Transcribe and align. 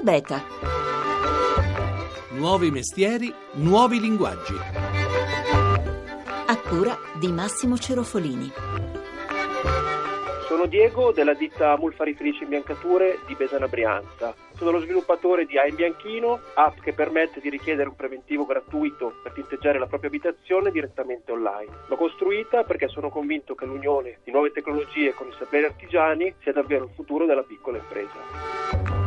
ETA 0.00 0.02
Beta. 0.02 0.42
Nuovi 2.30 2.70
mestieri, 2.70 3.32
nuovi 3.54 4.00
linguaggi. 4.00 4.54
A 6.46 6.56
cura 6.58 6.96
di 7.18 7.30
Massimo 7.30 7.76
Cerofolini. 7.76 8.50
Sono 10.46 10.66
Diego 10.66 11.12
della 11.12 11.34
ditta 11.34 11.76
Mulfaritrici 11.76 12.44
Imbiancature 12.44 13.18
di 13.26 13.34
Besana 13.34 13.68
Brianza. 13.68 14.34
Sono 14.54 14.70
lo 14.70 14.80
sviluppatore 14.80 15.44
di 15.44 15.58
A 15.58 15.66
Imbianchino, 15.66 16.40
app 16.54 16.80
che 16.80 16.92
permette 16.92 17.40
di 17.40 17.50
richiedere 17.50 17.88
un 17.88 17.96
preventivo 17.96 18.46
gratuito 18.46 19.12
per 19.22 19.32
tinteggiare 19.32 19.78
la 19.78 19.86
propria 19.86 20.08
abitazione 20.08 20.70
direttamente 20.70 21.30
online. 21.30 21.72
L'ho 21.86 21.96
costruita 21.96 22.64
perché 22.64 22.88
sono 22.88 23.10
convinto 23.10 23.54
che 23.54 23.66
l'unione 23.66 24.18
di 24.24 24.32
nuove 24.32 24.50
tecnologie 24.50 25.12
con 25.12 25.28
i 25.28 25.34
saperi 25.38 25.66
artigiani 25.66 26.34
sia 26.40 26.52
davvero 26.52 26.84
il 26.84 26.90
futuro 26.94 27.26
della 27.26 27.42
piccola 27.42 27.76
impresa. 27.76 28.99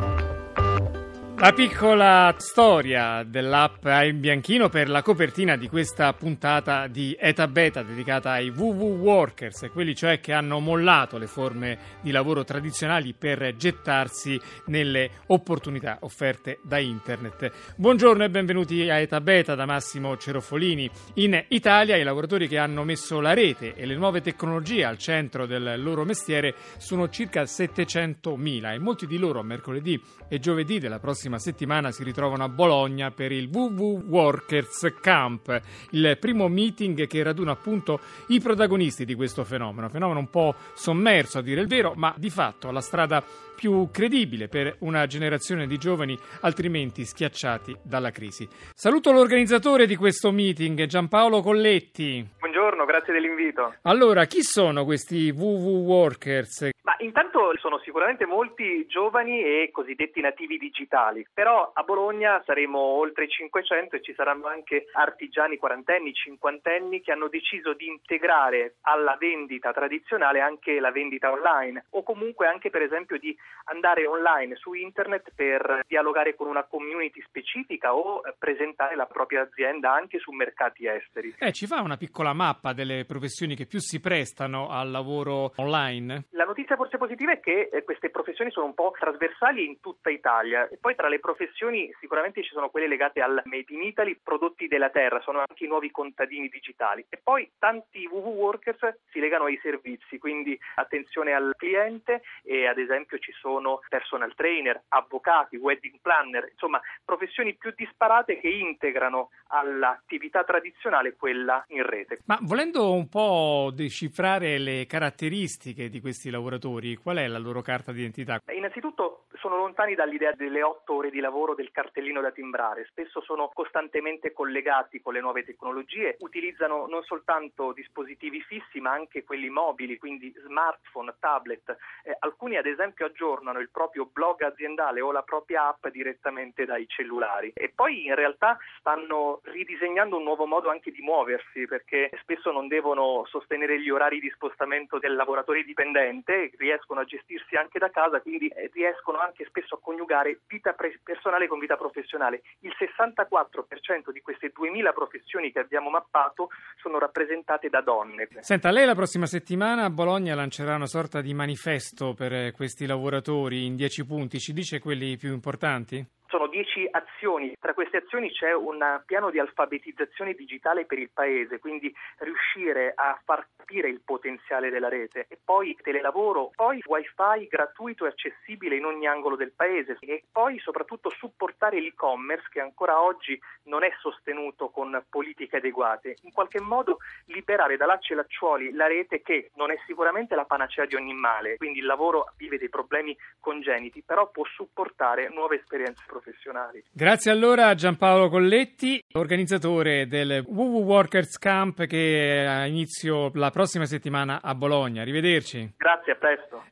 La 1.43 1.51
piccola 1.51 2.33
storia 2.37 3.21
dell'app 3.23 3.85
in 4.05 4.21
bianchino 4.21 4.69
per 4.69 4.87
la 4.87 5.01
copertina 5.01 5.57
di 5.57 5.67
questa 5.67 6.13
puntata 6.13 6.87
di 6.87 7.17
Eta 7.19 7.49
Beta 7.49 7.83
dedicata 7.83 8.31
ai 8.31 8.47
WW 8.47 9.01
Workers, 9.01 9.69
quelli 9.73 9.93
cioè 9.93 10.21
che 10.21 10.31
hanno 10.31 10.61
mollato 10.61 11.17
le 11.17 11.27
forme 11.27 11.77
di 11.99 12.11
lavoro 12.11 12.45
tradizionali 12.45 13.13
per 13.13 13.57
gettarsi 13.57 14.39
nelle 14.67 15.09
opportunità 15.27 15.97
offerte 16.03 16.59
da 16.63 16.77
internet. 16.77 17.51
Buongiorno 17.75 18.23
e 18.23 18.29
benvenuti 18.29 18.89
a 18.89 18.99
Eta 18.99 19.19
Beta 19.19 19.53
da 19.53 19.65
Massimo 19.65 20.15
Cerofolini. 20.15 20.89
In 21.15 21.43
Italia 21.49 21.97
i 21.97 22.03
lavoratori 22.03 22.47
che 22.47 22.57
hanno 22.57 22.85
messo 22.85 23.19
la 23.19 23.33
rete 23.33 23.75
e 23.75 23.85
le 23.85 23.97
nuove 23.97 24.21
tecnologie 24.21 24.85
al 24.85 24.97
centro 24.97 25.45
del 25.45 25.73
loro 25.83 26.05
mestiere 26.05 26.55
sono 26.77 27.09
circa 27.09 27.41
700.000 27.41 28.71
e 28.71 28.79
molti 28.79 29.05
di 29.05 29.17
loro 29.17 29.43
mercoledì 29.43 30.01
e 30.29 30.39
giovedì 30.39 30.79
della 30.79 30.99
prossima 30.99 31.31
prossima 31.33 31.39
settimana 31.39 31.91
si 31.91 32.03
ritrovano 32.03 32.43
a 32.43 32.49
Bologna 32.49 33.11
per 33.11 33.31
il 33.31 33.49
WW 33.51 34.03
Workers 34.07 34.93
Camp, 35.01 35.61
il 35.91 36.17
primo 36.19 36.47
meeting 36.47 37.07
che 37.07 37.23
raduna 37.23 37.51
appunto 37.51 37.99
i 38.27 38.39
protagonisti 38.39 39.05
di 39.05 39.15
questo 39.15 39.43
fenomeno, 39.43 39.89
fenomeno 39.89 40.19
un 40.19 40.29
po' 40.29 40.55
sommerso 40.73 41.39
a 41.39 41.41
dire 41.41 41.61
il 41.61 41.67
vero, 41.67 41.93
ma 41.95 42.13
di 42.17 42.29
fatto 42.29 42.71
la 42.71 42.81
strada 42.81 43.23
più 43.55 43.89
credibile 43.91 44.47
per 44.47 44.75
una 44.79 45.05
generazione 45.07 45.67
di 45.67 45.77
giovani 45.77 46.17
altrimenti 46.41 47.05
schiacciati 47.05 47.77
dalla 47.81 48.11
crisi. 48.11 48.47
Saluto 48.73 49.11
l'organizzatore 49.11 49.85
di 49.85 49.95
questo 49.95 50.31
meeting, 50.31 50.85
Giampaolo 50.85 51.41
Colletti. 51.41 52.27
Buongiorno, 52.39 52.85
grazie 52.85 53.13
dell'invito. 53.13 53.75
Allora, 53.83 54.25
chi 54.25 54.43
sono 54.43 54.83
questi 54.83 55.29
WW 55.29 55.85
Workers? 55.85 56.69
Intanto 57.03 57.51
sono 57.59 57.79
sicuramente 57.79 58.25
molti 58.25 58.85
giovani 58.87 59.41
e 59.41 59.69
cosiddetti 59.71 60.21
nativi 60.21 60.57
digitali, 60.57 61.27
però 61.33 61.71
a 61.73 61.83
Bologna 61.83 62.41
saremo 62.45 62.79
oltre 62.79 63.27
500 63.27 63.97
e 63.97 64.01
ci 64.01 64.13
saranno 64.13 64.47
anche 64.47 64.85
artigiani 64.93 65.57
quarantenni, 65.57 66.13
cinquantenni 66.13 67.01
che 67.01 67.11
hanno 67.11 67.27
deciso 67.27 67.73
di 67.73 67.87
integrare 67.87 68.75
alla 68.81 69.17
vendita 69.19 69.73
tradizionale 69.73 70.39
anche 70.39 70.79
la 70.79 70.91
vendita 70.91 71.29
online 71.29 71.85
o 71.89 72.03
comunque 72.03 72.47
anche 72.47 72.69
per 72.69 72.81
esempio 72.81 73.19
di 73.19 73.35
andare 73.65 74.07
online 74.07 74.55
su 74.55 74.73
internet 74.73 75.33
per 75.35 75.81
dialogare 75.85 76.35
con 76.35 76.47
una 76.47 76.63
community 76.63 77.21
specifica 77.27 77.93
o 77.93 78.21
presentare 78.39 78.95
la 78.95 79.07
propria 79.07 79.41
azienda 79.41 79.93
anche 79.93 80.19
su 80.19 80.31
mercati 80.31 80.87
esteri. 80.87 81.35
Eh, 81.37 81.51
ci 81.51 81.67
fa 81.67 81.81
una 81.81 81.97
piccola 81.97 82.31
mappa 82.31 82.71
delle 82.71 83.03
professioni 83.05 83.55
che 83.55 83.65
più 83.65 83.79
si 83.79 83.99
prestano 83.99 84.69
al 84.69 84.89
lavoro 84.89 85.51
online? 85.57 86.27
La 86.31 86.45
notizia 86.45 86.63
notizia 86.63 86.77
forse 86.93 86.97
positiva 86.97 87.31
è 87.31 87.39
che 87.39 87.69
eh, 87.71 87.83
queste 87.83 88.09
professioni 88.09 88.51
sono 88.51 88.65
un 88.67 88.73
po' 88.73 88.93
trasversali 88.97 89.65
in 89.65 89.79
tutta 89.79 90.09
Italia 90.09 90.67
e 90.67 90.77
poi 90.77 90.95
tra 90.95 91.07
le 91.07 91.19
professioni 91.19 91.91
sicuramente 91.99 92.43
ci 92.43 92.51
sono 92.51 92.69
quelle 92.69 92.87
legate 92.87 93.21
al 93.21 93.41
Made 93.45 93.73
in 93.73 93.81
Italy, 93.81 94.19
prodotti 94.21 94.67
della 94.67 94.89
terra, 94.89 95.21
sono 95.21 95.39
anche 95.39 95.65
i 95.65 95.67
nuovi 95.67 95.91
contadini 95.91 96.49
digitali 96.49 97.05
e 97.09 97.19
poi 97.21 97.49
tanti 97.57 98.05
WW 98.05 98.33
Workers 98.33 98.99
si 99.11 99.19
legano 99.19 99.45
ai 99.45 99.59
servizi, 99.61 100.17
quindi 100.17 100.57
attenzione 100.75 101.33
al 101.33 101.53
cliente 101.55 102.21
e 102.43 102.67
ad 102.67 102.77
esempio 102.77 103.17
ci 103.17 103.31
sono 103.39 103.79
personal 103.89 104.33
trainer, 104.35 104.83
avvocati, 104.89 105.57
wedding 105.57 105.99
planner, 106.01 106.49
insomma 106.51 106.81
professioni 107.03 107.55
più 107.55 107.73
disparate 107.75 108.39
che 108.39 108.49
integrano 108.49 109.29
all'attività 109.47 110.43
tradizionale 110.43 111.15
quella 111.15 111.63
in 111.69 111.85
rete. 111.85 112.19
Ma 112.25 112.37
volendo 112.41 112.93
un 112.93 113.07
po' 113.07 113.71
decifrare 113.73 114.57
le 114.57 114.85
caratteristiche 114.85 115.89
di 115.89 115.99
questi 115.99 116.29
lavoratori 116.29 116.82
lavoratori, 116.83 116.95
qual 116.97 117.17
è 117.17 117.27
la 117.27 117.39
loro 117.39 117.61
carta 117.61 117.91
d'identità? 117.91 118.41
Innanzitutto 118.53 119.25
sono 119.43 119.57
lontani 119.57 119.93
dall'idea 119.93 120.31
delle 120.31 120.63
otto 120.63 120.93
ore 120.93 121.09
di 121.09 121.19
lavoro 121.19 121.53
del 121.53 121.69
cartellino 121.69 122.21
da 122.21 122.31
timbrare, 122.31 122.85
spesso 122.85 123.19
sono 123.19 123.49
costantemente 123.53 124.31
collegati 124.31 125.01
con 125.01 125.11
le 125.11 125.19
nuove 125.19 125.43
tecnologie, 125.43 126.15
utilizzano 126.19 126.87
non 126.87 127.03
soltanto 127.03 127.73
dispositivi 127.73 128.41
fissi 128.41 128.79
ma 128.79 128.91
anche 128.91 129.25
quelli 129.25 129.49
mobili, 129.49 129.97
quindi 129.97 130.33
smartphone, 130.45 131.15
tablet. 131.19 131.75
Eh, 132.05 132.15
alcuni 132.19 132.55
ad 132.55 132.65
esempio 132.65 133.07
aggiornano 133.07 133.59
il 133.59 133.69
proprio 133.69 134.05
blog 134.05 134.43
aziendale 134.43 135.01
o 135.01 135.11
la 135.11 135.23
propria 135.23 135.67
app 135.67 135.87
direttamente 135.87 136.63
dai 136.63 136.87
cellulari 136.87 137.51
e 137.53 137.69
poi 137.75 138.05
in 138.05 138.15
realtà 138.15 138.57
stanno 138.79 139.41
ridisegnando 139.43 140.15
un 140.15 140.23
nuovo 140.23 140.45
modo 140.45 140.69
anche 140.69 140.91
di 140.91 141.01
muoversi 141.01 141.67
perché 141.67 142.09
spesso 142.21 142.49
non 142.51 142.69
devono 142.69 143.25
sostenere 143.25 143.81
gli 143.81 143.89
orari 143.89 144.21
di 144.21 144.29
spostamento 144.29 144.99
del 144.99 145.15
lavoratore 145.15 145.63
dipendente 145.63 146.51
riescono 146.57 147.01
a 147.01 147.05
gestirsi 147.05 147.55
anche 147.55 147.77
da 147.77 147.89
casa, 147.89 148.21
quindi 148.21 148.47
eh, 148.47 148.69
riescono 148.71 149.19
anche 149.19 149.31
spesso 149.43 149.75
a 149.75 149.79
coniugare 149.81 150.41
vita 150.47 150.75
personale 151.03 151.47
con 151.47 151.57
vita 151.59 151.75
professionale. 151.75 152.43
Il 152.59 152.73
64% 152.77 154.11
di 154.11 154.21
queste 154.21 154.51
2000 154.53 154.93
professioni 154.93 155.51
che 155.51 155.59
abbiamo 155.59 155.89
mappato 155.89 156.49
sono 156.81 156.99
rappresentate 156.99 157.69
da 157.69 157.81
donne. 157.81 158.27
Senta, 158.39 158.69
lei 158.69 158.85
la 158.85 158.95
prossima 158.95 159.25
settimana 159.25 159.85
a 159.85 159.89
Bologna 159.89 160.35
lancerà 160.35 160.75
una 160.75 160.85
sorta 160.85 161.21
di 161.21 161.33
manifesto 161.33 162.13
per 162.13 162.33
eh, 162.33 162.51
questi 162.51 162.85
lavoratori 162.85 163.65
in 163.65 163.75
10 163.75 164.05
punti, 164.05 164.39
ci 164.39 164.53
dice 164.53 164.79
quelli 164.79 165.17
più 165.17 165.33
importanti? 165.33 166.05
Sono 166.33 166.47
dieci 166.47 166.87
azioni. 166.89 167.55
Tra 167.59 167.75
queste 167.75 167.97
azioni 167.97 168.31
c'è 168.31 168.55
un 168.55 169.03
piano 169.05 169.29
di 169.29 169.37
alfabetizzazione 169.37 170.33
digitale 170.33 170.85
per 170.85 170.97
il 170.97 171.11
Paese, 171.13 171.59
quindi 171.59 171.93
riuscire 172.17 172.91
a 172.95 173.21
far 173.23 173.47
capire 173.55 173.87
il 173.87 174.01
potenziale 174.03 174.71
della 174.71 174.89
rete. 174.89 175.27
E 175.29 175.37
poi 175.43 175.77
telelavoro, 175.79 176.49
poi 176.55 176.81
wifi 176.87 177.47
gratuito 177.47 178.05
e 178.05 178.07
accessibile 178.07 178.77
in 178.77 178.85
ogni 178.85 179.05
angolo 179.05 179.35
del 179.35 179.53
Paese 179.55 179.97
e 179.99 180.23
poi 180.31 180.57
soprattutto 180.57 181.11
supportare 181.11 181.79
l'e-commerce 181.79 182.47
che 182.49 182.61
ancora 182.61 182.99
oggi 182.99 183.39
non 183.65 183.83
è 183.83 183.93
sostenuto 183.99 184.69
con 184.69 185.05
politiche 185.07 185.57
adeguate. 185.57 186.17
In 186.23 186.31
qualche 186.31 186.59
modo 186.59 186.97
liberare 187.25 187.77
da 187.77 187.85
lacci 187.85 188.13
e 188.13 188.15
lacciuoli 188.15 188.73
la 188.73 188.87
rete 188.87 189.21
che 189.21 189.51
non 189.53 189.69
è 189.69 189.77
sicuramente 189.85 190.33
la 190.33 190.45
panacea 190.45 190.85
di 190.85 190.95
ogni 190.95 191.13
male, 191.13 191.57
quindi 191.57 191.77
il 191.77 191.85
lavoro 191.85 192.33
vive 192.37 192.57
dei 192.57 192.69
problemi 192.69 193.15
congeniti, 193.39 194.01
però 194.01 194.31
può 194.31 194.43
supportare 194.45 195.29
nuove 195.29 195.57
esperienze 195.57 196.01
professionali 196.07 196.21
professionali. 196.23 196.83
Grazie 196.91 197.31
allora 197.31 197.67
a 197.67 197.75
Giampaolo 197.75 198.29
Colletti, 198.29 199.03
organizzatore 199.13 200.07
del 200.07 200.43
WW 200.47 200.81
Workers 200.83 201.37
Camp 201.37 201.85
che 201.85 202.45
ha 202.47 202.65
inizio 202.65 203.29
la 203.33 203.49
prossima 203.51 203.85
settimana 203.85 204.41
a 204.41 204.55
Bologna. 204.55 205.01
Arrivederci. 205.01 205.73
Grazie, 205.77 206.13
a 206.13 206.15
presto. 206.15 206.63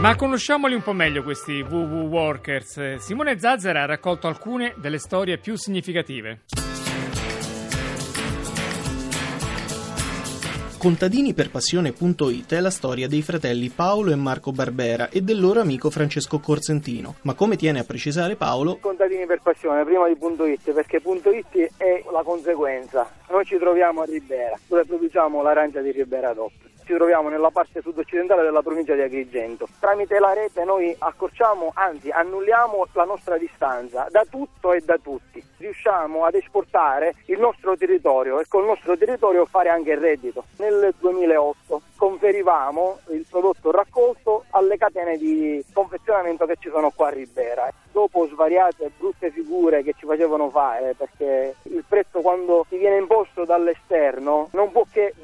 Ma 0.00 0.14
conosciamoli 0.14 0.74
un 0.74 0.82
po' 0.82 0.92
meglio 0.92 1.24
questi 1.24 1.60
WW 1.60 2.06
Workers. 2.06 2.96
Simone 2.96 3.38
Zazzera 3.38 3.82
ha 3.82 3.86
raccolto 3.86 4.28
alcune 4.28 4.74
delle 4.76 4.98
storie 4.98 5.38
più 5.38 5.56
significative. 5.56 6.42
Contadiniperpassione.it 10.78 12.54
è 12.54 12.60
la 12.60 12.70
storia 12.70 13.08
dei 13.08 13.20
fratelli 13.20 13.68
Paolo 13.68 14.12
e 14.12 14.14
Marco 14.14 14.52
Barbera 14.52 15.08
e 15.08 15.22
del 15.22 15.40
loro 15.40 15.58
amico 15.58 15.90
Francesco 15.90 16.38
Corsentino. 16.38 17.16
Ma 17.22 17.34
come 17.34 17.56
tiene 17.56 17.80
a 17.80 17.84
precisare 17.84 18.36
Paolo? 18.36 18.78
Contadini 18.80 19.26
per 19.26 19.40
passione 19.42 19.84
prima 19.84 20.06
di 20.06 20.16
.it 20.52 20.70
perché 20.70 21.02
.it 21.02 21.72
è 21.76 22.04
la 22.12 22.22
conseguenza. 22.22 23.10
Noi 23.28 23.44
ci 23.44 23.58
troviamo 23.58 24.02
a 24.02 24.04
Ribera 24.04 24.56
dove 24.68 24.84
produciamo 24.84 25.42
l'arancia 25.42 25.80
di 25.80 25.90
Ribera 25.90 26.32
DOP 26.32 26.68
ci 26.88 26.94
troviamo 26.94 27.28
nella 27.28 27.50
parte 27.50 27.82
sud-occidentale 27.82 28.42
della 28.42 28.62
provincia 28.62 28.94
di 28.94 29.02
Agrigento. 29.02 29.68
Tramite 29.78 30.18
la 30.18 30.32
rete 30.32 30.64
noi 30.64 30.96
accorciamo, 30.98 31.72
anzi 31.74 32.08
annulliamo 32.08 32.86
la 32.94 33.04
nostra 33.04 33.36
distanza 33.36 34.06
da 34.10 34.24
tutto 34.24 34.72
e 34.72 34.80
da 34.80 34.96
tutti. 34.96 35.44
Riusciamo 35.58 36.24
ad 36.24 36.34
esportare 36.34 37.16
il 37.26 37.38
nostro 37.38 37.76
territorio 37.76 38.40
e 38.40 38.46
col 38.48 38.64
nostro 38.64 38.96
territorio 38.96 39.44
fare 39.44 39.68
anche 39.68 39.92
il 39.92 39.98
reddito. 39.98 40.44
Nel 40.68 40.92
2008 40.98 41.80
conferivamo 41.96 42.98
il 43.08 43.24
prodotto 43.26 43.70
raccolto 43.70 44.44
alle 44.50 44.76
catene 44.76 45.16
di 45.16 45.64
confezionamento 45.72 46.44
che 46.44 46.56
ci 46.60 46.68
sono 46.68 46.90
qua 46.94 47.06
a 47.06 47.10
Ribera. 47.10 47.72
Dopo 47.90 48.28
svariate 48.28 48.90
brutte 48.98 49.30
figure 49.30 49.82
che 49.82 49.94
ci 49.96 50.04
facevano 50.04 50.50
fare, 50.50 50.94
perché 50.94 51.54
il 51.62 51.82
prezzo 51.88 52.20
quando 52.20 52.66
ti 52.68 52.76
viene 52.76 52.98
imposto 52.98 53.46
dall'esterno 53.46 54.50
non 54.52 54.70
può 54.70 54.84
che 54.92 55.14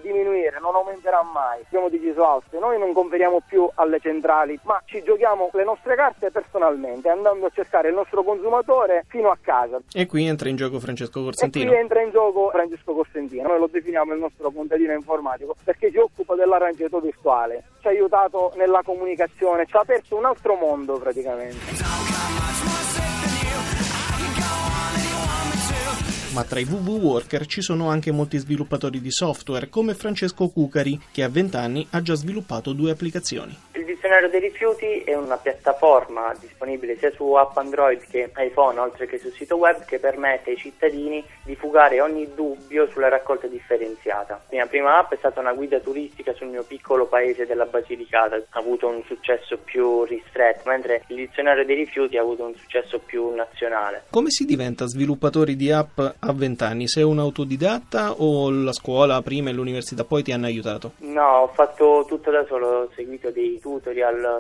noi 2.64 2.78
non 2.78 2.94
conferiamo 2.94 3.42
più 3.46 3.68
alle 3.74 4.00
centrali, 4.00 4.58
ma 4.62 4.80
ci 4.86 5.02
giochiamo 5.02 5.50
le 5.52 5.64
nostre 5.64 5.94
carte 5.96 6.30
personalmente, 6.30 7.10
andando 7.10 7.44
a 7.46 7.50
cercare 7.52 7.88
il 7.88 7.94
nostro 7.94 8.22
consumatore 8.22 9.04
fino 9.08 9.28
a 9.30 9.36
casa. 9.38 9.80
E 9.92 10.06
qui 10.06 10.24
entra 10.24 10.48
in 10.48 10.56
gioco 10.56 10.80
Francesco 10.80 11.20
E 11.20 11.24
Corsentino. 11.24 11.70
qui 11.70 11.78
entra 11.78 12.00
in 12.00 12.10
gioco 12.10 12.48
Francesco 12.50 12.94
Costantino, 12.94 13.48
noi 13.48 13.58
lo 13.58 13.68
definiamo 13.70 14.14
il 14.14 14.20
nostro 14.20 14.50
contadino 14.50 14.94
informatico 14.94 15.54
perché 15.62 15.90
si 15.90 15.98
occupa 15.98 16.34
dell'arrangiato 16.34 17.00
virtuale, 17.00 17.64
ci 17.80 17.88
ha 17.88 17.90
aiutato 17.90 18.52
nella 18.56 18.80
comunicazione, 18.82 19.66
ci 19.66 19.76
ha 19.76 19.80
aperto 19.80 20.16
un 20.16 20.24
altro 20.24 20.54
mondo 20.54 20.98
praticamente. 20.98 21.84
Ma 26.34 26.42
tra 26.42 26.58
i 26.58 26.64
VV 26.64 26.88
Worker 26.88 27.46
ci 27.46 27.62
sono 27.62 27.88
anche 27.88 28.10
molti 28.10 28.38
sviluppatori 28.38 29.00
di 29.00 29.12
software, 29.12 29.68
come 29.68 29.94
Francesco 29.94 30.48
Cucari, 30.48 31.00
che 31.12 31.22
a 31.22 31.28
20 31.28 31.56
anni 31.56 31.86
ha 31.90 32.02
già 32.02 32.14
sviluppato 32.14 32.72
due 32.72 32.90
applicazioni. 32.90 33.56
Il 34.04 34.10
dizionario 34.10 34.38
dei 34.38 34.50
rifiuti 34.50 35.02
è 35.02 35.14
una 35.14 35.38
piattaforma 35.38 36.30
disponibile 36.38 36.98
sia 36.98 37.10
su 37.12 37.32
app 37.32 37.56
Android 37.56 38.06
che 38.10 38.30
iPhone, 38.36 38.78
oltre 38.78 39.06
che 39.06 39.16
sul 39.16 39.32
sito 39.32 39.56
web, 39.56 39.82
che 39.86 39.98
permette 39.98 40.50
ai 40.50 40.58
cittadini 40.58 41.24
di 41.42 41.56
fugare 41.56 42.02
ogni 42.02 42.28
dubbio 42.34 42.86
sulla 42.90 43.08
raccolta 43.08 43.46
differenziata. 43.46 44.34
La 44.34 44.56
mia 44.56 44.66
prima 44.66 44.98
app 44.98 45.14
è 45.14 45.16
stata 45.16 45.40
una 45.40 45.54
guida 45.54 45.80
turistica 45.80 46.34
sul 46.34 46.48
mio 46.48 46.64
piccolo 46.64 47.06
paese 47.06 47.46
della 47.46 47.64
Basilicata, 47.64 48.36
ha 48.36 48.58
avuto 48.58 48.88
un 48.88 49.02
successo 49.06 49.56
più 49.56 50.04
ristretto, 50.04 50.68
mentre 50.68 51.04
il 51.06 51.16
dizionario 51.16 51.64
dei 51.64 51.76
rifiuti 51.76 52.18
ha 52.18 52.20
avuto 52.20 52.44
un 52.44 52.54
successo 52.54 52.98
più 52.98 53.30
nazionale. 53.34 54.02
Come 54.10 54.28
si 54.28 54.44
diventa 54.44 54.84
sviluppatori 54.84 55.56
di 55.56 55.72
app 55.72 55.98
a 55.98 56.30
20 56.30 56.62
anni? 56.62 56.88
Sei 56.88 57.04
un 57.04 57.20
autodidatta 57.20 58.20
o 58.20 58.50
la 58.50 58.74
scuola 58.74 59.22
prima 59.22 59.48
e 59.48 59.54
l'università 59.54 60.04
poi 60.04 60.22
ti 60.22 60.32
hanno 60.32 60.44
aiutato? 60.44 60.92
No, 60.98 61.38
ho 61.38 61.48
fatto 61.48 62.04
tutto 62.06 62.30
da 62.30 62.44
solo, 62.46 62.68
ho 62.68 62.90
seguito 62.94 63.30
dei 63.30 63.58
tutorial 63.58 63.92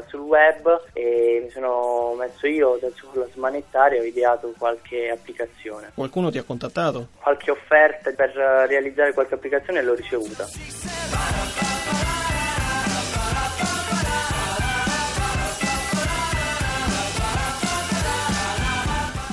sul 0.06 0.20
web 0.20 0.84
e 0.92 1.42
mi 1.44 1.50
sono 1.50 2.14
messo 2.18 2.46
io 2.46 2.78
da 2.80 2.88
solo 2.94 3.24
a 3.24 3.28
smanettare 3.32 3.96
e 3.96 4.00
ho 4.00 4.04
ideato 4.04 4.52
qualche 4.58 5.10
applicazione. 5.10 5.92
Qualcuno 5.94 6.30
ti 6.30 6.38
ha 6.38 6.42
contattato? 6.42 7.08
Qualche 7.20 7.50
offerta 7.50 8.10
per 8.12 8.30
realizzare 8.68 9.12
qualche 9.12 9.34
applicazione 9.34 9.82
l'ho 9.82 9.94
ricevuta. 9.94 11.43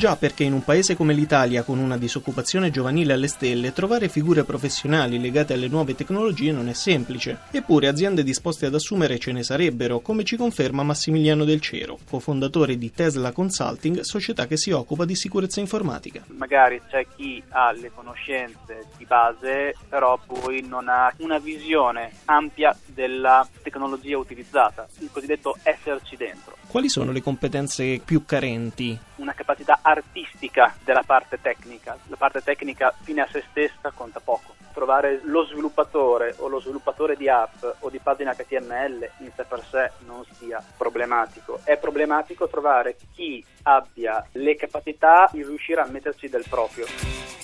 Già 0.01 0.15
perché 0.15 0.43
in 0.43 0.53
un 0.53 0.63
paese 0.63 0.95
come 0.95 1.13
l'Italia, 1.13 1.61
con 1.61 1.77
una 1.77 1.95
disoccupazione 1.95 2.71
giovanile 2.71 3.13
alle 3.13 3.27
stelle, 3.27 3.71
trovare 3.71 4.09
figure 4.09 4.43
professionali 4.43 5.21
legate 5.21 5.53
alle 5.53 5.67
nuove 5.67 5.93
tecnologie 5.93 6.51
non 6.51 6.69
è 6.69 6.73
semplice. 6.73 7.41
Eppure 7.51 7.87
aziende 7.87 8.23
disposte 8.23 8.65
ad 8.65 8.73
assumere 8.73 9.19
ce 9.19 9.31
ne 9.31 9.43
sarebbero, 9.43 9.99
come 9.99 10.23
ci 10.23 10.37
conferma 10.37 10.81
Massimiliano 10.81 11.43
Del 11.43 11.61
Cero, 11.61 11.99
cofondatore 12.09 12.79
di 12.79 12.91
Tesla 12.91 13.31
Consulting, 13.31 13.99
società 13.99 14.47
che 14.47 14.57
si 14.57 14.71
occupa 14.71 15.05
di 15.05 15.13
sicurezza 15.13 15.59
informatica. 15.59 16.23
magari 16.29 16.81
c'è 16.89 17.05
chi 17.15 17.43
ha 17.49 17.71
le 17.71 17.91
conoscenze 17.93 18.87
di 18.97 19.05
base, 19.05 19.75
però 19.87 20.19
poi 20.25 20.65
non 20.67 20.87
ha 20.89 21.13
una 21.17 21.37
visione 21.37 22.11
ampia 22.25 22.75
della 22.87 23.47
tecnologia 23.61 24.17
utilizzata, 24.17 24.87
il 24.97 25.09
cosiddetto 25.11 25.55
esserci 25.61 26.15
dentro, 26.15 26.57
Quali 26.71 26.87
sono 26.87 27.11
le 27.11 27.21
competenze 27.21 27.99
più 27.99 28.23
carenti? 28.23 28.97
Una 29.21 29.33
capacità 29.33 29.79
artistica 29.81 30.75
della 30.83 31.03
parte 31.03 31.39
tecnica. 31.39 31.97
La 32.07 32.17
parte 32.17 32.41
tecnica 32.41 32.93
fine 33.03 33.21
a 33.21 33.27
se 33.31 33.43
stessa 33.49 33.91
conta 33.93 34.19
poco. 34.19 34.55
Trovare 34.73 35.21
lo 35.23 35.45
sviluppatore 35.45 36.35
o 36.39 36.47
lo 36.47 36.59
sviluppatore 36.59 37.15
di 37.15 37.29
app 37.29 37.63
o 37.79 37.89
di 37.89 37.99
pagina 37.99 38.33
HTML 38.33 39.09
in 39.19 39.31
sé 39.35 39.43
per 39.43 39.63
sé 39.69 39.91
non 40.05 40.25
sia 40.37 40.63
problematico. 40.77 41.59
È 41.63 41.77
problematico 41.77 42.47
trovare 42.47 42.95
chi 43.13 43.45
abbia 43.63 44.25
le 44.33 44.55
capacità 44.55 45.29
di 45.31 45.43
riuscire 45.43 45.81
a 45.81 45.85
metterci 45.85 46.29
del 46.29 46.45
proprio. 46.49 47.40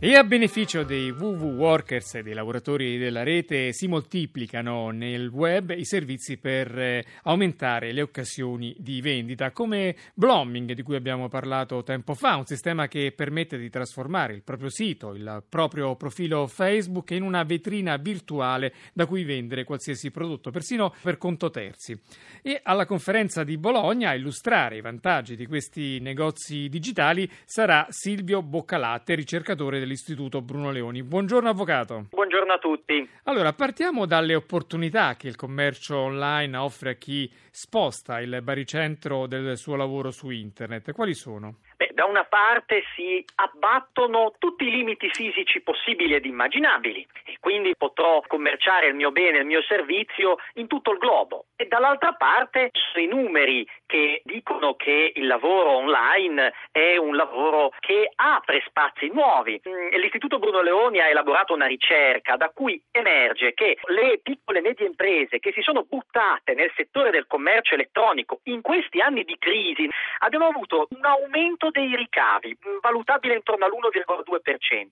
E 0.00 0.14
a 0.14 0.22
beneficio 0.22 0.84
dei 0.84 1.10
WW 1.10 1.56
Workers 1.56 2.14
e 2.14 2.22
dei 2.22 2.32
lavoratori 2.32 2.98
della 2.98 3.24
rete 3.24 3.72
si 3.72 3.88
moltiplicano 3.88 4.90
nel 4.90 5.26
web 5.26 5.74
i 5.76 5.84
servizi 5.84 6.36
per 6.36 6.78
eh, 6.78 7.04
aumentare 7.24 7.90
le 7.90 8.02
occasioni 8.02 8.76
di 8.78 9.00
vendita, 9.00 9.50
come 9.50 9.96
Blomming, 10.14 10.70
di 10.70 10.82
cui 10.82 10.94
abbiamo 10.94 11.26
parlato 11.26 11.82
tempo 11.82 12.14
fa, 12.14 12.36
un 12.36 12.46
sistema 12.46 12.86
che 12.86 13.10
permette 13.10 13.58
di 13.58 13.68
trasformare 13.68 14.34
il 14.34 14.44
proprio 14.44 14.70
sito, 14.70 15.14
il 15.14 15.42
proprio 15.48 15.96
profilo 15.96 16.46
Facebook 16.46 17.10
in 17.10 17.22
una 17.22 17.42
vetrina 17.42 17.96
virtuale 17.96 18.72
da 18.92 19.04
cui 19.04 19.24
vendere 19.24 19.64
qualsiasi 19.64 20.12
prodotto, 20.12 20.52
persino 20.52 20.94
per 21.02 21.18
conto 21.18 21.50
terzi. 21.50 21.98
E 22.40 22.60
alla 22.62 22.86
conferenza 22.86 23.42
di 23.42 23.58
Bologna 23.58 24.10
a 24.10 24.14
illustrare 24.14 24.76
i 24.76 24.80
vantaggi 24.80 25.34
di 25.34 25.46
questi 25.46 25.98
negozi 25.98 26.68
digitali 26.68 27.28
sarà 27.44 27.84
Silvio 27.90 28.42
Boccalatte, 28.42 29.16
ricercatore 29.16 29.86
dell'Istituto 29.88 30.42
Bruno 30.42 30.70
Leoni. 30.70 31.02
Buongiorno 31.02 31.48
avvocato. 31.48 32.06
Buongiorno 32.10 32.52
a 32.52 32.58
tutti. 32.58 33.08
Allora, 33.24 33.54
partiamo 33.54 34.04
dalle 34.04 34.34
opportunità 34.34 35.16
che 35.16 35.28
il 35.28 35.36
commercio 35.36 35.96
online 35.96 36.56
offre 36.56 36.90
a 36.90 36.94
chi 36.94 37.30
sposta 37.50 38.20
il 38.20 38.40
baricentro 38.42 39.26
del 39.26 39.56
suo 39.56 39.76
lavoro 39.76 40.10
su 40.10 40.28
internet. 40.28 40.92
Quali 40.92 41.14
sono? 41.14 41.56
Beh, 41.76 41.92
da 41.94 42.04
una 42.04 42.24
parte 42.24 42.82
si 42.94 43.24
abbattono 43.36 44.34
tutti 44.38 44.64
i 44.64 44.70
limiti 44.70 45.08
fisici 45.10 45.60
possibili 45.60 46.14
ed 46.14 46.26
immaginabili 46.26 47.06
quindi 47.48 47.74
potrò 47.78 48.20
commerciare 48.26 48.88
il 48.88 48.94
mio 48.94 49.10
bene, 49.10 49.38
il 49.38 49.46
mio 49.46 49.62
servizio 49.62 50.36
in 50.56 50.66
tutto 50.66 50.92
il 50.92 50.98
globo. 50.98 51.46
E 51.56 51.64
dall'altra 51.64 52.12
parte 52.12 52.68
sono 52.72 53.02
i 53.02 53.08
numeri 53.08 53.66
che 53.86 54.20
dicono 54.24 54.74
che 54.74 55.12
il 55.14 55.26
lavoro 55.26 55.70
online 55.70 56.52
è 56.70 56.98
un 56.98 57.16
lavoro 57.16 57.72
che 57.80 58.12
apre 58.16 58.62
spazi 58.66 59.08
nuovi. 59.08 59.58
Mm, 59.66 59.98
L'Istituto 59.98 60.38
Bruno 60.38 60.60
Leoni 60.60 61.00
ha 61.00 61.08
elaborato 61.08 61.54
una 61.54 61.64
ricerca 61.64 62.36
da 62.36 62.50
cui 62.50 62.78
emerge 62.90 63.54
che 63.54 63.78
le 63.86 64.20
piccole 64.22 64.58
e 64.58 64.62
medie 64.62 64.86
imprese 64.86 65.38
che 65.38 65.52
si 65.52 65.62
sono 65.62 65.86
buttate 65.88 66.52
nel 66.52 66.70
settore 66.76 67.08
del 67.10 67.26
commercio 67.26 67.72
elettronico 67.72 68.40
in 68.44 68.60
questi 68.60 69.00
anni 69.00 69.24
di 69.24 69.36
crisi 69.38 69.88
abbiamo 70.18 70.48
avuto 70.48 70.86
un 70.90 71.04
aumento 71.04 71.70
dei 71.70 71.96
ricavi 71.96 72.58
mh, 72.60 72.80
valutabile 72.82 73.36
intorno 73.36 73.64
all'1,2%, 73.64 74.86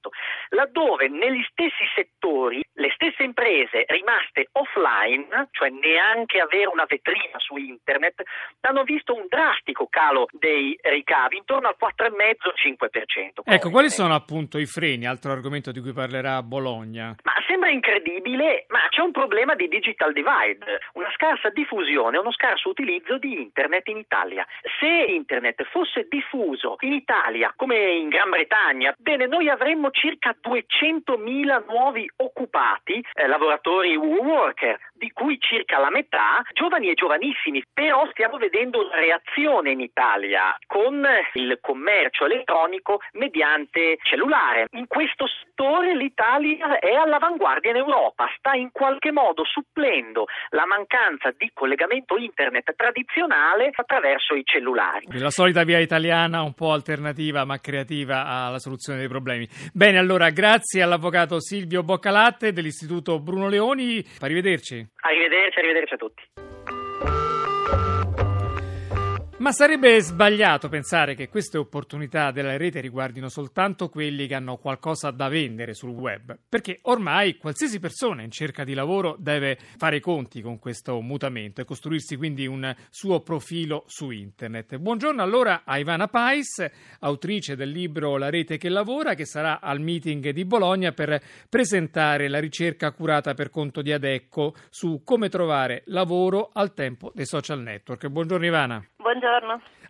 laddove 0.51 1.09
negli 1.09 1.45
stessi 1.51 1.85
settori 1.95 2.46
le 2.49 2.91
stesse 2.95 3.23
imprese 3.23 3.85
rimaste 3.89 4.49
offline, 4.53 5.49
cioè 5.53 5.71
neanche 5.71 6.41
avere 6.41 6.67
una 6.67 6.85
vetrina 6.87 7.39
su 7.39 7.57
internet, 7.57 8.23
hanno 8.61 8.83
visto 8.85 9.15
un 9.15 9.27
drastico 9.29 9.87
calo 9.89 10.27
dei 10.33 10.77
ricavi 10.81 11.37
intorno 11.39 11.69
al 11.69 11.77
4,5-5%. 11.81 13.43
Ecco, 13.45 13.71
quali 13.71 13.91
sono 13.91 14.15
appunto 14.15 14.59
i 14.59 14.67
freni, 14.67 15.07
altro 15.07 15.33
argomento 15.33 15.73
di 15.73 15.81
cui 15.81 15.93
parlerà 15.93 16.43
Bologna? 16.43 17.15
Ma 17.23 17.33
sembra 17.47 17.71
incredibile, 17.71 18.67
ma 18.69 18.81
c'è 18.91 19.01
un 19.01 19.13
problema 19.13 19.55
di 19.55 19.69
digital 19.69 20.13
divide, 20.13 20.81
una 20.93 21.11
scarsa 21.15 21.49
diffusione, 21.51 22.19
uno 22.19 22.33
scarso 22.33 22.69
utilizzo 22.69 23.19
di 23.19 23.41
internet 23.41 23.89
in 23.89 23.99
Italia. 23.99 24.47
Se 24.79 24.87
internet 24.87 25.63
fosse 25.71 26.07
diffuso 26.09 26.77
in 26.81 26.93
Italia 26.93 27.53
come 27.57 27.93
in 27.93 28.09
Gran 28.09 28.31
Bretagna, 28.31 28.95
bene, 28.99 29.27
noi 29.27 29.49
avremmo 29.49 29.91
circa 29.91 30.35
200.000 30.43 31.65
nuovi 31.67 32.11
occupati, 32.27 33.05
eh, 33.15 33.27
lavoratori 33.27 33.97
worker, 33.97 34.79
di 34.99 35.11
cui 35.11 35.39
circa 35.39 35.79
la 35.79 35.91
metà 35.91 36.43
giovani 36.53 36.89
e 36.89 36.95
giovanissimi, 36.95 37.63
però 37.73 38.07
stiamo 38.11 38.37
vedendo 38.39 38.85
una 38.85 38.97
reazione 38.97 39.71
in 39.71 39.81
Italia 39.81 40.57
con 40.67 41.05
il 41.35 41.59
commercio 41.61 42.25
elettronico 42.25 43.01
mediante 43.13 43.99
cellulare. 44.03 44.67
In 44.73 44.87
questo 44.87 45.27
settore 45.27 45.95
l'Italia 45.95 46.79
è 46.79 46.93
all'avanguardia 46.93 47.71
in 47.71 47.77
Europa, 47.77 48.27
sta 48.39 48.55
in 48.55 48.71
qualche 48.73 49.13
modo 49.13 49.45
supplendo 49.45 50.27
la 50.51 50.67
mancanza 50.67 51.33
di 51.37 51.51
collegamento 51.53 52.17
internet 52.17 52.75
tradizionale 52.77 53.71
attraverso 53.73 54.35
i 54.35 54.43
cellulari. 54.45 55.07
La 55.19 55.31
solita 55.31 55.65
via 55.65 55.79
italiana, 55.79 56.43
un 56.43 56.55
po' 56.55 56.73
alternativa 56.73 57.45
ma 57.45 57.59
creativa 57.59 58.27
alla 58.27 58.59
soluzione 58.59 58.99
dei 58.99 59.09
problemi. 59.09 59.49
Bene, 59.73 59.99
allora 59.99 60.31
grazie 60.31 60.83
all'avvocato 60.83 61.41
Silvio 61.41 61.83
Boccalatte 61.83 62.53
dell'Istituto 62.53 63.19
Bruno 63.21 63.49
Leoni. 63.49 64.05
Arrivederci. 64.21 64.86
Arrivederci, 65.01 65.59
arrivederci 65.59 65.95
a 65.95 65.97
tutti. 65.97 66.46
Ma 69.39 69.53
sarebbe 69.53 70.01
sbagliato 70.01 70.71
pensare 70.71 71.15
che 71.15 71.29
queste 71.29 71.59
opportunità 71.59 72.31
della 72.31 72.57
rete 72.57 72.81
riguardino 72.81 73.29
soltanto 73.29 73.91
quelli 73.91 74.27
che 74.27 74.35
hanno 74.35 74.57
qualcosa 74.57 75.11
da 75.11 75.29
vendere 75.29 75.75
sul 75.75 75.91
web, 75.91 76.39
perché 76.49 76.79
ormai 76.85 77.37
qualsiasi 77.37 77.79
persona 77.79 78.23
in 78.23 78.31
cerca 78.31 78.65
di 78.65 78.73
lavoro 78.73 79.15
deve 79.19 79.59
fare 79.77 79.97
i 79.97 80.01
conti 80.01 80.41
con 80.41 80.59
questo 80.59 81.03
mutamento 81.03 81.61
e 81.61 81.67
costruirsi 81.67 82.17
quindi 82.17 82.47
un 82.47 82.75
suo 82.89 83.21
profilo 83.21 83.85
su 83.87 84.11
internet. 84.11 84.79
Buongiorno 84.79 85.21
allora 85.21 85.65
a 85.67 85.77
Ivana 85.79 86.09
Pais, 86.09 86.65
autrice 87.01 87.57
del 87.57 87.69
libro 87.69 88.17
La 88.17 88.31
rete 88.31 88.57
che 88.57 88.71
lavora, 88.71 89.13
che 89.13 89.27
sarà 89.27 89.61
al 89.61 89.81
meeting 89.81 90.31
di 90.31 90.47
Bologna 90.47 90.93
per 90.93 91.21
presentare 91.51 92.29
la 92.29 92.41
ricerca 92.41 92.91
curata 92.91 93.35
per 93.35 93.51
conto 93.51 93.83
di 93.83 93.93
Adecco 93.93 94.55
su 94.71 95.03
come 95.05 95.29
trovare 95.29 95.83
lavoro 95.89 96.49
al 96.55 96.73
tempo 96.73 97.13
dei 97.15 97.27
social 97.27 97.61
network. 97.61 98.09
Buongiorno 98.09 98.47
Ivana. 98.47 98.83
Buongiorno. 98.97 99.26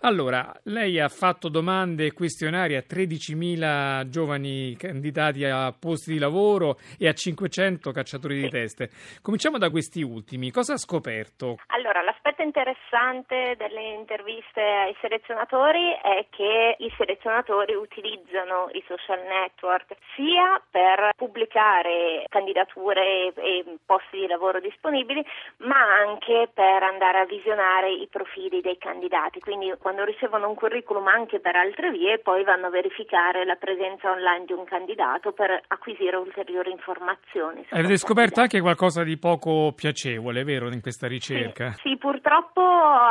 Allora, 0.00 0.52
lei 0.64 1.00
ha 1.00 1.08
fatto 1.08 1.48
domande 1.48 2.06
e 2.06 2.12
questionari 2.12 2.76
a 2.76 2.84
13.000 2.86 4.08
giovani 4.08 4.76
candidati 4.76 5.44
a 5.44 5.72
posti 5.72 6.12
di 6.12 6.18
lavoro 6.18 6.78
e 6.98 7.08
a 7.08 7.12
500 7.12 7.90
cacciatori 7.92 8.40
di 8.40 8.48
teste. 8.48 8.90
Cominciamo 9.22 9.58
da 9.58 9.70
questi 9.70 10.02
ultimi. 10.02 10.50
Cosa 10.50 10.74
ha 10.74 10.78
scoperto? 10.78 11.56
Allora, 11.68 12.02
l'aspetto 12.02 12.35
interessante 12.46 13.56
delle 13.58 13.82
interviste 13.98 14.62
ai 14.62 14.96
selezionatori 15.00 15.92
è 16.00 16.26
che 16.30 16.76
i 16.78 16.92
selezionatori 16.96 17.74
utilizzano 17.74 18.68
i 18.72 18.82
social 18.86 19.20
network 19.26 19.96
sia 20.14 20.62
per 20.70 21.10
pubblicare 21.16 22.24
candidature 22.28 23.32
e 23.34 23.64
posti 23.84 24.20
di 24.20 24.26
lavoro 24.26 24.60
disponibili, 24.60 25.24
ma 25.58 25.76
anche 26.06 26.48
per 26.54 26.82
andare 26.82 27.18
a 27.18 27.26
visionare 27.26 27.90
i 27.90 28.06
profili 28.08 28.60
dei 28.60 28.78
candidati. 28.78 29.40
Quindi 29.40 29.74
quando 29.78 30.04
ricevono 30.04 30.48
un 30.48 30.54
curriculum 30.54 31.06
anche 31.08 31.40
per 31.40 31.56
altre 31.56 31.90
vie, 31.90 32.18
poi 32.18 32.44
vanno 32.44 32.66
a 32.66 32.70
verificare 32.70 33.44
la 33.44 33.56
presenza 33.56 34.10
online 34.10 34.44
di 34.46 34.52
un 34.52 34.64
candidato 34.64 35.32
per 35.32 35.60
acquisire 35.66 36.16
ulteriori 36.16 36.70
informazioni. 36.70 37.66
Avete 37.70 37.96
scoperto 37.96 38.40
anche 38.40 38.60
qualcosa 38.60 39.02
di 39.02 39.18
poco 39.18 39.72
piacevole, 39.74 40.44
vero, 40.44 40.68
in 40.70 40.80
questa 40.80 41.08
ricerca? 41.08 41.72
Sì, 41.72 41.90
sì, 41.90 41.96
purtroppo 41.96 42.35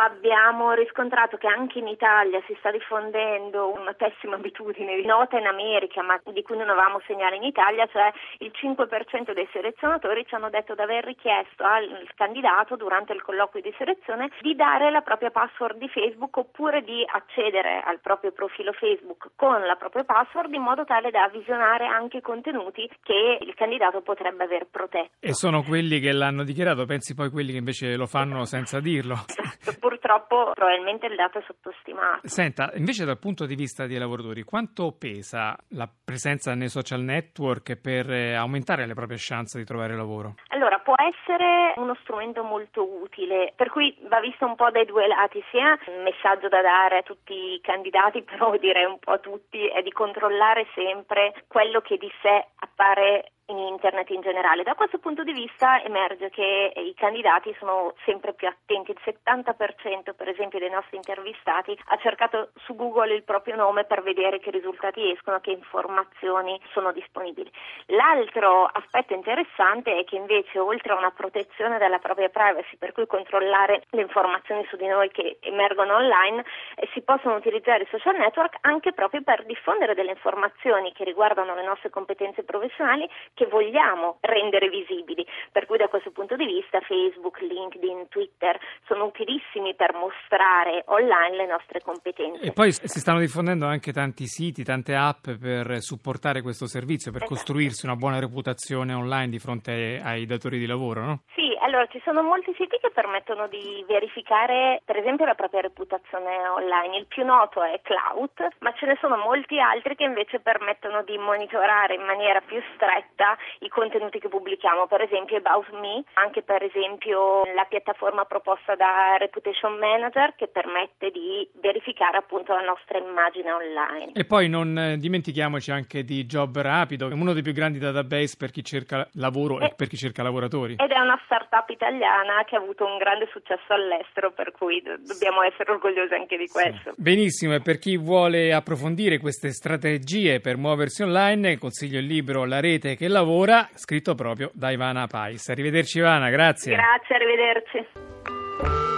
abbiamo 0.06 0.74
riscontrato 0.74 1.38
che 1.38 1.48
anche 1.48 1.80
in 1.80 1.88
Italia 1.88 2.42
si 2.46 2.56
sta 2.60 2.72
diffondendo 2.72 3.72
una 3.72 3.94
pessima 3.94 4.36
abitudine 4.36 5.02
nota 5.06 5.38
in 5.38 5.48
America, 5.48 6.02
ma 6.02 6.20
di 6.24 6.42
cui 6.42 6.58
non 6.58 6.70
avevamo 6.70 7.02
segnale 7.06 7.36
in 7.36 7.44
Italia, 7.44 7.88
cioè 7.88 8.12
il 8.40 8.52
5% 8.54 9.34
dei 9.34 9.48
selezionatori 9.52 10.26
ci 10.26 10.36
hanno 10.36 10.50
detto 10.50 10.76
di 10.76 10.82
aver 10.82 11.06
richiesto 11.06 11.64
al 11.64 12.08
candidato 12.16 12.76
durante 12.76 13.14
il 13.14 13.22
colloquio 13.22 13.62
di 13.62 13.74
selezione 13.78 14.30
di 14.42 14.56
dare 14.56 14.92
la 14.92 15.02
propria 15.02 15.32
password 15.32 15.78
di 15.78 15.90
Facebook 15.90 16.38
oppure 16.38 16.82
di 16.82 17.04
accedere 17.06 17.82
al 17.86 18.00
proprio 18.00 18.32
profilo 18.32 18.74
Facebook 18.74 19.32
con 19.36 19.62
la 19.62 19.76
propria 19.76 20.04
password 20.04 20.54
in 20.54 20.62
modo 20.62 20.86
tale 20.86 21.12
da 21.12 21.30
visionare 21.30 21.86
anche 21.86 22.22
contenuti 22.22 22.90
che 23.04 23.38
il 23.42 23.54
candidato 23.56 24.02
potrebbe 24.02 24.44
aver 24.44 24.68
protetto. 24.70 25.12
E 25.20 25.34
sono 25.34 25.64
quelli 25.64 26.00
che 26.00 26.12
l'hanno 26.12 26.44
dichiarato, 26.44 26.86
pensi 26.86 27.16
poi 27.16 27.30
quelli 27.30 27.52
che 27.52 27.58
invece 27.58 27.96
lo 27.96 28.06
fanno 28.06 28.46
senza 28.46 28.80
dirlo? 28.80 29.15
Esatto, 29.28 29.78
purtroppo 29.80 30.52
probabilmente 30.54 31.08
il 31.08 31.16
dato 31.16 31.40
è 31.40 31.44
sottostimato. 31.46 32.28
Senta, 32.28 32.72
invece 32.76 33.06
dal 33.06 33.20
punto 33.20 33.46
di 33.46 33.56
vista 33.56 33.88
dei 33.88 33.98
lavoratori, 33.98 34.44
quanto 34.44 34.96
pesa 34.98 35.56
la 35.70 35.88
presenza 35.88 36.54
nei 36.54 36.70
social 36.70 37.02
network 37.02 37.76
per 37.76 38.12
eh, 38.12 38.36
aumentare 38.36 38.86
le 38.86 38.94
proprie 38.94 39.18
chance 39.20 39.58
di 39.58 39.66
trovare 39.66 39.96
lavoro? 39.96 40.36
Allora, 40.50 40.80
può 40.80 40.96
essere 40.98 41.74
uno 41.78 41.96
strumento 42.02 42.44
molto 42.44 42.88
utile, 42.88 43.54
per 43.56 43.70
cui 43.70 43.98
va 44.08 44.20
visto 44.20 44.46
un 44.46 44.56
po' 44.56 44.70
dai 44.70 44.86
due 44.86 45.08
lati, 45.08 45.44
sia 45.50 45.78
un 45.88 46.04
messaggio 46.04 46.48
da 46.48 46.62
dare 46.62 47.00
a 47.00 47.02
tutti 47.02 47.34
i 47.34 47.62
candidati, 47.62 48.22
però 48.30 48.56
direi 48.58 48.86
un 48.86 49.00
po' 49.00 49.12
a 49.12 49.20
tutti, 49.20 49.66
è 49.68 49.82
di 49.82 49.92
controllare 49.92 50.68
sempre 50.74 51.34
quello 51.48 51.82
che 51.82 51.98
di 51.98 52.12
sé 52.22 52.48
appare 52.60 53.32
in 53.48 53.58
internet 53.58 54.10
in 54.10 54.22
generale. 54.22 54.64
Da 54.64 54.74
questo 54.74 54.98
punto 54.98 55.24
di 55.24 55.34
vista 55.34 55.82
emerge 55.84 56.30
che 56.30 56.74
i 56.76 56.94
candidati 56.96 57.56
sono 57.60 57.94
sempre 58.04 58.34
più 58.34 58.48
attenti. 58.48 58.92
Il 58.92 59.00
70% 59.04 60.14
per 60.16 60.30
esempio 60.30 60.60
dei 60.60 60.70
nostri 60.70 60.98
intervistati 60.98 61.78
ha 61.88 61.98
cercato 61.98 62.50
su 62.56 62.76
Google 62.76 63.14
il 63.14 63.24
proprio 63.24 63.56
nome 63.56 63.86
per 63.86 64.02
vedere 64.02 64.40
che 64.40 64.52
risultati 64.52 65.12
escono, 65.12 65.40
che 65.40 65.52
informazioni 65.52 66.60
sono 66.72 66.92
disponibili. 66.92 67.52
L'altro 67.88 68.66
aspetto 68.66 69.14
interessante 69.14 69.98
è 69.98 70.04
che 70.06 70.16
invece 70.16 70.58
oltre 70.60 70.94
a 70.94 70.98
una 70.98 71.12
protezione 71.12 71.78
della 71.78 72.00
propria 72.00 72.30
privacy, 72.30 72.78
per 72.78 72.94
cui 72.94 73.06
controllare 73.06 73.84
le 73.92 74.02
informazioni 74.02 74.66
su 74.70 74.76
di 74.76 74.88
noi 74.88 75.10
che 75.12 75.38
emergono 75.42 75.96
online, 75.96 76.44
eh, 76.76 76.90
si 76.94 77.02
possono 77.02 77.36
utilizzare 77.36 77.84
i 77.84 77.88
social 77.90 78.16
network 78.16 78.58
anche 78.62 78.94
proprio 78.94 79.22
per 79.22 79.46
diffondere 79.46 79.94
delle 79.94 80.12
informazioni 80.12 80.92
che 80.94 81.04
riguardano 81.04 81.54
le 81.54 81.64
nostre 81.64 81.90
competenze 81.90 82.44
professionali 82.44 83.08
che 83.36 83.46
vogliamo 83.46 84.18
rendere 84.22 84.70
visibili. 84.70 85.24
Per 85.52 85.68
cui 85.68 85.78
da 85.78 85.88
questo 85.88 86.10
punto 86.10 86.36
di 86.36 86.46
vista 86.46 86.80
Facebook, 86.80 87.40
LinkedIn, 87.42 88.08
Twitter 88.10 88.58
sono 88.88 89.06
utilissimi 89.06 89.76
per 89.76 89.94
mostrare 89.94 90.84
online 90.88 91.36
le 91.36 91.46
nostre 91.46 91.82
competenze. 91.82 92.42
E 92.42 92.52
poi 92.52 92.72
si 92.72 93.00
stanno 93.00 93.20
diffondendo 93.20 93.68
anche 93.68 93.92
tanti 93.92 94.26
siti, 94.26 94.64
tante 94.64 94.96
app 94.96 95.30
per 95.30 95.82
supportare 95.82 96.42
questo 96.42 96.66
servizio, 96.66 97.12
per 97.12 97.24
esatto. 97.24 97.36
costruirsi 97.36 97.86
una 97.86 97.96
buona 97.96 98.20
reputazione 98.20 98.94
online 98.94 99.30
di 99.30 99.40
fronte 99.40 100.00
ai 100.02 100.26
datori 100.26 100.58
di 100.58 100.66
lavoro, 100.66 101.04
no? 101.06 101.22
Sì, 101.36 101.45
allora 101.76 101.92
ci 101.92 102.02
sono 102.06 102.24
molti 102.24 102.54
siti 102.56 102.78
che 102.80 102.90
permettono 102.90 103.48
di 103.48 103.84
verificare 103.86 104.82
per 104.86 104.96
esempio 104.96 105.26
la 105.26 105.36
propria 105.36 105.60
reputazione 105.60 106.48
online. 106.48 106.98
Il 106.98 107.06
più 107.06 107.26
noto 107.26 107.62
è 107.64 107.82
Cloud, 107.84 108.56
ma 108.60 108.72
ce 108.74 108.86
ne 108.86 108.98
sono 109.02 109.18
molti 109.18 109.60
altri 109.60 109.96
che 109.96 110.06
invece 110.06 110.40
permettono 110.40 111.04
di 111.04 111.18
monitorare 111.18 111.96
in 111.96 112.04
maniera 112.04 112.40
più 112.40 112.62
stretta 112.76 113.36
i 113.60 113.68
contenuti 113.68 114.20
che 114.20 114.30
pubblichiamo, 114.30 114.88
per 114.88 115.02
esempio 115.02 115.36
About 115.38 115.70
Me, 115.74 116.04
anche 116.14 116.44
per 116.44 116.64
esempio 116.64 117.44
la 117.54 117.66
piattaforma 117.66 118.24
proposta 118.24 118.76
da 118.76 119.18
Reputation 119.18 119.78
Manager 119.78 120.34
che 120.36 120.48
permette 120.48 121.12
di 121.12 121.48
verificare 121.60 122.16
appunto 122.16 122.54
la 122.54 122.64
nostra 122.64 122.98
immagine 123.00 123.52
online. 123.52 124.12
E 124.14 124.24
poi 124.24 124.48
non 124.48 124.78
eh, 124.78 124.98
dimentichiamoci 124.98 125.72
anche 125.72 126.06
di 126.06 126.26
Job 126.26 126.58
Rapido, 126.58 127.08
uno 127.08 127.34
dei 127.34 127.44
più 127.44 127.52
grandi 127.52 127.80
database 127.80 128.38
per 128.40 128.52
chi 128.52 128.64
cerca 128.64 129.06
lavoro 129.16 129.60
e, 129.60 129.66
e 129.66 129.74
per 129.76 129.88
chi 129.88 129.98
cerca 129.98 130.24
lavoratori. 130.24 130.76
Ed 130.78 130.92
è 130.92 131.00
una 131.00 131.20
startup 131.26 131.65
italiana 131.72 132.44
che 132.46 132.56
ha 132.56 132.60
avuto 132.60 132.86
un 132.86 132.98
grande 132.98 133.28
successo 133.32 133.74
all'estero, 133.74 134.32
per 134.32 134.52
cui 134.52 134.82
dobbiamo 134.82 135.42
essere 135.44 135.72
orgogliosi 135.72 136.14
anche 136.14 136.38
di 136.38 136.48
questo. 136.48 136.94
Sì. 136.94 137.02
Benissimo, 137.02 137.56
e 137.56 137.62
per 137.62 137.78
chi 137.78 137.98
vuole 137.98 138.54
approfondire 138.54 139.18
queste 139.18 139.52
strategie 139.52 140.40
per 140.40 140.58
muoversi 140.58 141.04
online, 141.04 141.58
consiglio 141.58 142.00
il 142.00 142.06
libro 142.06 142.46
La 142.46 142.60
rete 142.60 142.96
che 142.96 143.08
lavora, 143.08 143.70
scritto 143.74 144.16
proprio 144.16 144.52
da 144.54 144.72
Ivana 144.72 145.08
Pais. 145.08 145.50
Arrivederci 145.50 146.00
Ivana, 146.00 146.30
grazie. 146.30 146.76
Grazie, 146.76 147.16
arrivederci. 147.16 148.94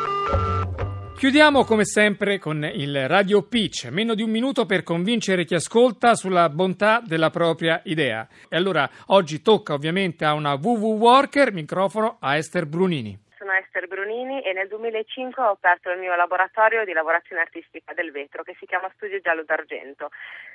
Chiudiamo 1.18 1.64
come 1.64 1.84
sempre 1.84 2.38
con 2.38 2.64
il 2.64 3.08
Radio 3.08 3.42
Pitch, 3.42 3.88
meno 3.90 4.14
di 4.14 4.22
un 4.22 4.30
minuto 4.30 4.68
per 4.68 4.84
convincere 4.84 5.46
chi 5.46 5.56
ascolta 5.56 6.14
sulla 6.14 6.48
bontà 6.48 7.02
della 7.04 7.32
propria 7.32 7.82
idea. 7.86 8.28
E 8.48 8.56
allora 8.56 8.88
oggi 9.08 9.42
tocca 9.42 9.74
ovviamente 9.74 10.26
a 10.26 10.34
una 10.34 10.54
WW 10.54 10.96
Worker, 10.96 11.52
microfono 11.54 12.18
a 12.20 12.38
Esther 12.38 12.68
Brunini 12.68 13.18
sono 13.48 13.60
Esther 13.60 13.88
Brunini 13.88 14.42
e 14.42 14.52
nel 14.52 14.68
2005 14.68 15.42
ho 15.42 15.52
aperto 15.52 15.90
il 15.90 16.00
mio 16.00 16.14
laboratorio 16.16 16.84
di 16.84 16.92
lavorazione 16.92 17.42
artistica 17.42 17.94
del 17.94 18.12
vetro 18.12 18.44
che 18.44 18.58
si 18.60 18.66
chiama 18.66 18.92
Studio 18.96 19.22
Giallo 19.22 19.44
d'Argento. 19.44 20.10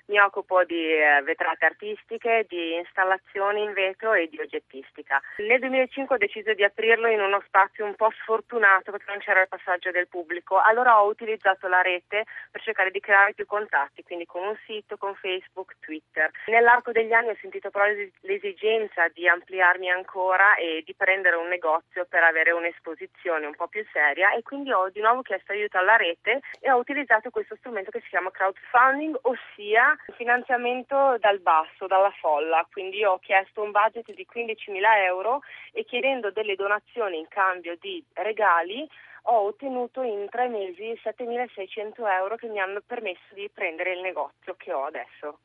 Mi 0.07 0.19
occupo 0.19 0.63
di 0.65 0.93
eh, 0.93 1.23
vetrate 1.23 1.65
artistiche, 1.65 2.45
di 2.47 2.75
installazioni 2.75 3.63
in 3.63 3.73
vetro 3.73 4.13
e 4.13 4.29
di 4.29 4.39
oggettistica. 4.39 5.23
Nel 5.39 5.61
2005 5.61 6.17
ho 6.17 6.19
deciso 6.19 6.53
di 6.53 6.65
aprirlo 6.65 7.09
in 7.09 7.21
uno 7.21 7.43
spazio 7.47 7.87
un 7.87 7.95
po' 7.95 8.13
sfortunato 8.21 8.91
perché 8.91 9.11
non 9.11 9.21
c'era 9.21 9.41
il 9.41 9.49
passaggio 9.49 9.91
del 9.91 10.09
pubblico. 10.09 10.61
Allora 10.61 11.01
ho 11.01 11.09
utilizzato 11.09 11.69
la 11.69 11.81
rete 11.81 12.25
per 12.51 12.61
cercare 12.61 12.91
di 12.91 13.01
creare 13.01 13.33
più 13.33 13.47
contatti, 13.47 14.03
quindi 14.03 14.27
con 14.27 14.45
un 14.45 14.57
sito, 14.67 14.99
con 14.99 15.15
Facebook, 15.15 15.77
Twitter. 15.81 16.31
Nell'arco 16.47 16.93
degli 16.93 17.13
anni 17.13 17.31
ho 17.31 17.37
sentito 17.41 17.71
però 17.71 17.87
l'esigenza 18.21 19.09
di 19.09 19.27
ampliarmi 19.27 19.89
ancora 19.89 20.57
e 20.57 20.83
di 20.85 20.95
prendere 20.95 21.37
un 21.37 21.49
negozio 21.49 22.05
per 22.05 22.23
avere 22.23 22.51
un'esperienza 22.51 22.81
esposizione 22.83 23.47
un 23.47 23.55
po' 23.55 23.69
più 23.69 23.85
seria 23.93 24.33
e 24.35 24.43
quindi 24.43 24.73
ho 24.73 24.91
di 24.91 25.01
nuovo 25.01 25.23
chiesto 25.23 25.53
aiuto 25.53 25.79
alla 25.79 25.97
rete 25.97 26.41
e 26.61 26.71
ho 26.71 26.77
utilizzato 26.77 27.31
questo 27.31 27.55
strumento 27.57 27.91
che 27.91 28.01
si 28.01 28.09
chiama 28.09 28.31
crowdfunding, 28.31 29.17
ossia 29.23 29.97
finanziamento 30.17 31.17
dal 31.19 31.39
basso, 31.39 31.87
dalla 31.87 32.13
folla. 32.21 32.67
Quindi 32.71 33.05
ho 33.05 33.19
chiesto 33.21 33.63
un 33.63 33.71
budget 33.71 34.13
di 34.13 34.27
15.000 34.31 35.05
euro 35.05 35.41
e 35.73 35.85
chiedendo 35.85 36.31
delle 36.33 36.57
donazioni 36.57 37.19
in 37.19 37.29
cambio 37.29 37.77
di 37.81 38.05
regali 38.15 38.89
ho 39.27 39.47
ottenuto 39.47 40.03
in 40.03 40.27
tre 40.29 40.49
mesi 40.49 40.99
7.600 41.01 42.09
euro 42.11 42.35
che 42.35 42.49
mi 42.49 42.59
hanno 42.59 42.81
permesso 42.85 43.35
di 43.35 43.49
prendere 43.55 43.93
il 43.93 44.01
negozio 44.01 44.57
che 44.57 44.73
ho 44.73 44.85
adesso. 44.85 45.39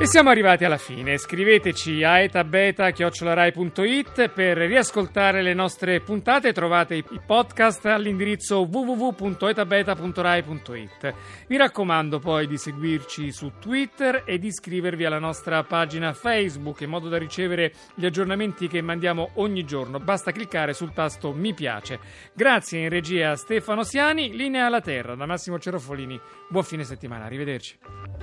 E 0.00 0.06
siamo 0.06 0.30
arrivati 0.30 0.64
alla 0.64 0.78
fine. 0.78 1.18
Scriveteci 1.18 2.04
a 2.04 2.20
etabeta.it 2.20 4.28
per 4.28 4.56
riascoltare 4.56 5.42
le 5.42 5.54
nostre 5.54 5.98
puntate. 5.98 6.52
Trovate 6.52 6.94
i 6.94 7.04
podcast 7.26 7.84
all'indirizzo 7.86 8.60
www.etabeta.rai.it. 8.60 11.14
Vi 11.48 11.56
raccomando 11.56 12.20
poi 12.20 12.46
di 12.46 12.56
seguirci 12.56 13.32
su 13.32 13.54
Twitter 13.58 14.22
e 14.24 14.38
di 14.38 14.46
iscrivervi 14.46 15.04
alla 15.04 15.18
nostra 15.18 15.64
pagina 15.64 16.12
Facebook 16.12 16.82
in 16.82 16.90
modo 16.90 17.08
da 17.08 17.18
ricevere 17.18 17.72
gli 17.96 18.06
aggiornamenti 18.06 18.68
che 18.68 18.80
mandiamo 18.80 19.30
ogni 19.34 19.64
giorno. 19.64 19.98
Basta 19.98 20.30
cliccare 20.30 20.74
sul 20.74 20.92
tasto 20.92 21.32
mi 21.32 21.54
piace. 21.54 21.98
Grazie 22.32 22.82
in 22.82 22.88
regia 22.88 23.34
Stefano 23.34 23.82
Siani, 23.82 24.36
linea 24.36 24.66
alla 24.66 24.80
terra 24.80 25.16
da 25.16 25.26
Massimo 25.26 25.58
Cerofolini. 25.58 26.20
Buon 26.48 26.62
fine 26.62 26.84
settimana, 26.84 27.24
arrivederci. 27.24 28.17